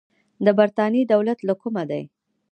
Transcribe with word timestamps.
د 0.45 0.47
برتانیې 0.59 1.03
دولت 1.13 1.39
له 1.47 1.53
کومه 1.61 1.83
دی. 1.89 2.03